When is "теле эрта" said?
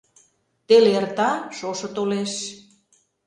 0.67-1.29